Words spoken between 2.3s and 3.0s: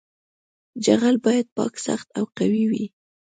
قوي وي